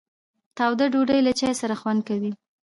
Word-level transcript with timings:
تاوده 0.57 0.85
ډوډۍ 0.93 1.19
له 1.27 1.31
چای 1.39 1.53
سره 1.61 1.75
خوند 1.81 2.01
کوي. 2.09 2.31